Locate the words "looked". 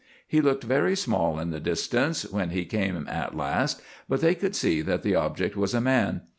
0.41-0.63